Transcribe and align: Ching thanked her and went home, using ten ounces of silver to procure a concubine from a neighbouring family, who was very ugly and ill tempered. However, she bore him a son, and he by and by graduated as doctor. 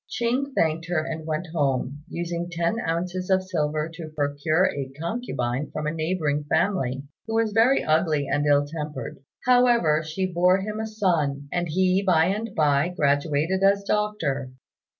Ching 0.09 0.51
thanked 0.55 0.87
her 0.87 1.05
and 1.05 1.27
went 1.27 1.45
home, 1.53 2.01
using 2.07 2.49
ten 2.49 2.79
ounces 2.79 3.29
of 3.29 3.43
silver 3.43 3.87
to 3.93 4.07
procure 4.09 4.65
a 4.65 4.91
concubine 4.99 5.69
from 5.69 5.85
a 5.85 5.91
neighbouring 5.93 6.43
family, 6.45 7.03
who 7.27 7.35
was 7.35 7.51
very 7.51 7.83
ugly 7.83 8.27
and 8.27 8.43
ill 8.47 8.65
tempered. 8.65 9.19
However, 9.45 10.01
she 10.03 10.25
bore 10.25 10.61
him 10.61 10.79
a 10.79 10.87
son, 10.87 11.47
and 11.51 11.69
he 11.69 12.01
by 12.01 12.25
and 12.25 12.55
by 12.55 12.89
graduated 12.89 13.61
as 13.61 13.83
doctor. 13.83 14.49